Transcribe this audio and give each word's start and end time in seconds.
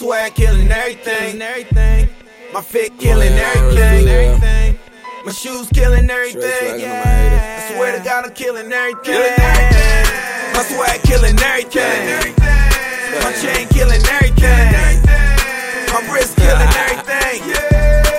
swag 0.00 0.34
killing 0.34 0.72
everything, 0.72 1.42
everything. 1.42 2.08
My 2.54 2.62
fit 2.62 2.98
killing 2.98 3.34
everything, 3.34 4.08
everything. 4.08 4.78
My 5.26 5.32
shoes 5.32 5.68
killing 5.74 6.08
everything. 6.08 6.80
Yeah. 6.80 7.68
I 7.68 7.74
swear 7.74 7.98
to 7.98 8.02
God, 8.02 8.24
I'm 8.24 8.32
killing 8.32 8.72
everything. 8.72 9.36
My 10.56 10.62
swag 10.64 11.02
killing 11.02 11.36
everything. 11.36 12.32
My 13.20 13.32
chain 13.44 13.68
killing 13.68 14.00
everything. 14.16 15.04
My 15.92 16.00
wrist 16.08 16.34
killing 16.36 16.72
everything. 16.80 17.52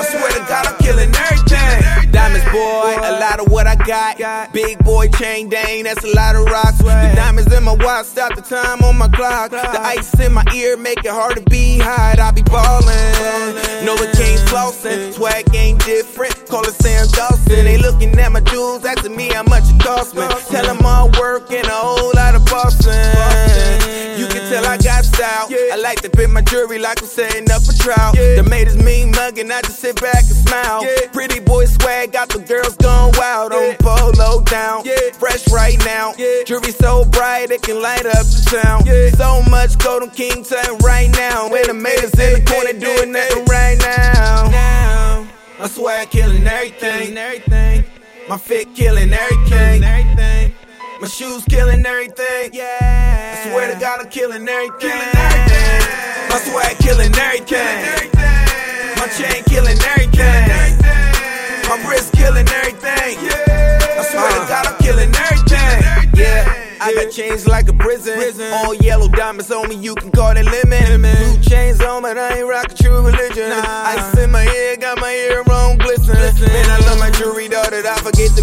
I 0.00 0.02
swear 0.08 0.32
to 0.32 0.40
God, 0.48 0.64
I'm 0.72 0.78
killing 0.80 1.12
everything. 1.12 2.10
Diamonds, 2.10 2.46
boy, 2.56 2.95
of 3.40 3.50
what 3.50 3.66
I 3.66 3.76
got. 3.76 4.52
Big 4.52 4.78
boy 4.84 5.08
chain, 5.08 5.48
dang, 5.48 5.84
that's 5.84 6.04
a 6.04 6.14
lot 6.14 6.36
of 6.36 6.44
rocks. 6.44 6.78
The 6.78 7.12
diamonds 7.14 7.52
in 7.52 7.64
my 7.64 7.74
watch, 7.74 8.06
stop 8.06 8.34
the 8.34 8.42
time 8.42 8.82
on 8.82 8.96
my 8.98 9.08
clock. 9.08 9.50
The 9.50 9.80
ice 9.80 10.18
in 10.20 10.32
my 10.32 10.44
ear 10.54 10.76
make 10.76 10.98
it 11.04 11.10
hard 11.10 11.36
to 11.36 11.42
be 11.42 11.78
high. 11.78 12.14
I 12.18 12.30
be 12.30 12.42
ballin'. 12.42 13.84
No, 13.84 13.94
it 13.94 14.16
can't 14.16 14.40
flossin'. 14.48 15.12
Swag 15.12 15.54
ain't 15.54 15.84
different. 15.84 16.34
Call 16.48 16.62
it 16.62 16.74
Sam 16.74 17.06
Dawson. 17.08 17.64
They 17.64 17.78
looking 17.78 18.18
at 18.18 18.32
my 18.32 18.40
jewels, 18.40 18.84
asking 18.84 19.16
me 19.16 19.28
how 19.28 19.42
much 19.44 19.64
it 19.66 19.80
cost 19.80 20.14
me. 20.14 20.26
Tell 20.48 20.64
them 20.64 20.84
all 20.84 21.10
work 21.18 21.50
and 21.50 21.66
Style. 25.26 25.48
I 25.72 25.76
like 25.76 26.00
to 26.02 26.10
pin 26.10 26.32
my 26.32 26.40
jewelry 26.42 26.78
like 26.78 27.02
I'm 27.02 27.08
setting 27.08 27.50
up 27.50 27.62
a 27.62 27.74
trial. 27.76 28.12
The 28.12 28.46
is 28.64 28.76
mean 28.76 29.12
muggin', 29.12 29.50
I 29.50 29.60
just 29.62 29.80
sit 29.80 30.00
back 30.00 30.22
and 30.22 30.38
smile. 30.46 30.84
Pretty 31.12 31.40
boy 31.40 31.64
swag, 31.64 32.12
got 32.12 32.28
the 32.28 32.38
girls 32.38 32.76
gone 32.76 33.10
wild 33.16 33.52
on 33.52 33.74
polo 33.78 34.42
down. 34.42 34.84
yeah. 34.84 34.94
Fresh 35.18 35.50
right 35.50 35.78
now. 35.84 36.14
Jewelry 36.46 36.70
so 36.70 37.04
bright 37.06 37.50
it 37.50 37.62
can 37.62 37.82
light 37.82 38.06
up 38.06 38.22
the 38.22 38.60
town. 38.62 38.86
Yeah. 38.86 39.10
So 39.18 39.42
much 39.50 39.76
golden 39.78 40.10
king 40.10 40.44
time 40.44 40.78
right 40.84 41.10
now. 41.10 41.48
When 41.50 41.66
the 41.66 41.74
maidens 41.74 42.14
in 42.20 42.34
the 42.34 42.42
corner 42.48 42.78
doing 42.78 43.10
nothing 43.10 43.44
right 43.46 43.78
now. 43.80 45.26
My 45.58 45.66
swag 45.66 46.10
killing 46.10 46.46
everything, 46.46 47.18
everything. 47.18 47.84
My 48.28 48.38
fit 48.38 48.72
killing 48.76 49.12
everything. 49.12 50.05
My 50.98 51.08
shoes 51.08 51.44
killing 51.44 51.84
everything. 51.84 52.50
Yeah. 52.54 53.44
I 53.44 53.50
swear 53.50 53.72
to 53.72 53.78
God, 53.78 54.00
I'm 54.00 54.08
killing 54.08 54.48
everything. 54.48 54.80
Killing 54.80 55.14
everything. 55.14 56.30
My 56.30 56.38
swag 56.40 56.78
killing 56.78 57.14
everything. 57.14 58.10
My 58.96 59.06
chain 59.12 59.44
killing 59.44 59.76
everything. 59.76 60.80
My 61.68 61.76
wrist 61.86 62.14
killing 62.14 62.48
everything. 62.48 63.18
I 63.20 64.06
swear 64.08 64.30
to 64.40 64.48
God, 64.48 64.66
I'm 64.66 64.78
killing 64.78 65.12
everything. 65.14 66.16
Yeah. 66.16 66.64
I 66.80 66.94
got 66.94 67.12
chains 67.12 67.46
like 67.46 67.68
a 67.68 67.74
prison. 67.74 68.18
All 68.54 68.74
yellow 68.74 69.08
diamonds 69.08 69.50
on 69.50 69.68
me, 69.68 69.74
you 69.74 69.94
can 69.96 70.10
call 70.10 70.32
that 70.32 70.46
lemon. 70.46 71.02
Blue 71.02 71.42
chains 71.42 71.80
on, 71.82 72.02
but 72.02 72.16
I 72.16 72.38
ain't 72.38 72.48
rockin' 72.48 72.76
true 72.76 73.04
religion. 73.04 73.52
Ice 73.52 74.15
in 74.15 74.15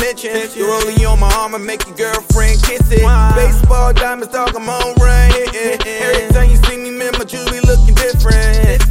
mention. 0.00 0.32
The 0.32 0.64
rollie 0.64 1.08
on 1.08 1.20
my 1.20 1.32
arm 1.34 1.54
and 1.54 1.64
make 1.64 1.86
your 1.86 1.96
girlfriend 1.96 2.62
kiss 2.62 2.82
it. 2.90 3.04
Baseball 3.34 3.92
diamonds, 3.92 4.32
talk, 4.32 4.54
I'm 4.54 4.68
on 4.68 4.94
run 5.00 5.30
hitting. 5.32 5.80
Every 5.86 6.28
time 6.32 6.50
you 6.50 6.56
see 6.64 6.76
me, 6.76 6.90
man, 6.90 7.12
my 7.18 7.24
jewelry 7.24 7.60
looking 7.60 7.94
different. 7.94 8.82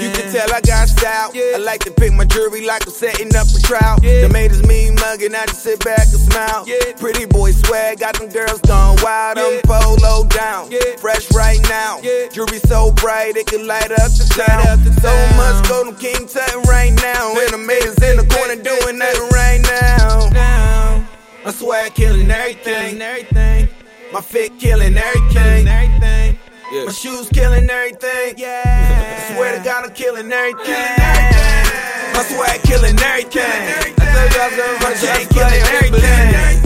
You 0.00 0.08
can 0.16 0.32
tell 0.32 0.52
I 0.52 0.60
got 0.60 0.88
style. 0.88 1.30
I 1.34 1.58
like 1.58 1.84
to 1.84 1.90
pick 1.90 2.12
my 2.12 2.24
jewelry 2.24 2.64
like 2.64 2.86
I'm 2.86 2.92
setting 2.92 3.34
up 3.36 3.46
a 3.46 3.60
trial. 3.60 4.00
The 4.00 4.28
maid 4.32 4.50
is 4.50 4.62
me 4.66 4.90
mugging, 4.90 5.34
I 5.34 5.46
just 5.46 5.62
sit 5.62 5.84
back 5.84 6.08
and 6.08 6.20
smile. 6.20 6.64
Pretty 6.98 7.26
boy 7.26 7.52
swag, 7.52 8.00
got 8.00 8.18
them 8.18 8.28
girls 8.30 8.60
gone 8.62 8.96
wild. 9.02 9.38
I'm 9.38 9.60
polo 9.62 10.24
down, 10.24 10.70
fresh 10.98 11.30
right 11.32 11.60
now. 11.68 12.00
Jewelry 12.32 12.60
so 12.60 12.92
bright 12.92 13.36
it 13.36 13.46
can 13.46 13.66
light 13.66 13.92
up 13.92 14.10
the 14.16 14.26
town. 14.32 14.78
So 15.00 15.12
much 15.36 15.68
golden 15.68 15.94
king 15.96 16.26
time 16.26 16.62
right 16.64 16.92
now. 17.02 17.36
And 17.36 17.52
the 17.52 17.58
maidens 17.58 18.00
in 18.02 18.16
swag 21.80 21.94
killing 21.94 22.30
everything, 22.30 23.00
everything. 23.00 23.68
My 24.12 24.20
fit 24.20 24.58
killing 24.58 24.96
everything, 24.96 25.66
everything. 25.66 26.38
My 26.84 26.92
shoes 26.92 27.28
killing 27.32 27.70
everything. 27.70 28.34
Yeah. 28.36 29.28
I 29.30 29.34
swear 29.34 29.56
to 29.56 29.64
God, 29.64 29.86
I'm 29.86 29.94
killing 29.94 30.30
everything. 30.30 30.76
My 32.12 32.22
swag 32.28 32.62
killing 32.64 32.98
everything. 33.00 33.96
My 33.96 34.92
chain 35.00 35.26
killing 35.32 35.64
everything. 35.72 36.60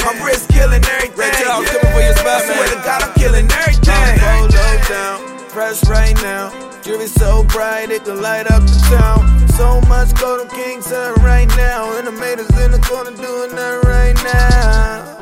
My 0.00 0.24
wrist 0.24 0.48
killing 0.48 0.82
everything. 0.82 1.46
I'm 1.48 1.64
coming 1.64 1.92
for 1.92 2.00
your 2.00 2.16
spot, 2.16 2.40
I 2.40 2.54
swear 2.54 2.68
to 2.68 2.80
God, 2.84 3.02
I'm 3.02 3.12
killing 3.14 3.48
everything. 3.52 3.92
I'm 3.92 4.48
polo 4.48 4.88
down, 4.88 5.48
fresh 5.50 5.84
right 5.88 6.16
now. 6.22 6.48
Jewelry 6.82 7.06
so 7.06 7.44
bright 7.44 7.90
it 7.90 8.04
can 8.04 8.22
light 8.22 8.50
up 8.50 8.62
the 8.62 8.96
town. 8.96 9.48
So 9.50 9.80
much 9.82 10.14
golden 10.18 10.48
king 10.48 10.80
sun 10.80 11.14
right 11.22 11.48
now, 11.48 11.96
and 11.98 12.06
the 12.06 12.12
maidens 12.12 12.50
in 12.58 12.70
the 12.70 12.78
corner 12.78 13.10
doing 13.10 13.54
that 13.54 13.74
right 13.74 13.81
now. 14.24 15.18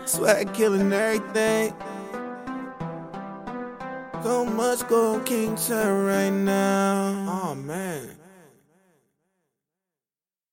Swag 0.06 0.52
killing 0.54 0.92
everything. 0.92 1.74
So 4.22 4.44
much 4.44 4.86
gold 4.88 5.24
king 5.26 5.56
turn 5.56 6.04
right 6.06 6.30
now. 6.30 7.26
Oh 7.28 7.54
man. 7.54 8.16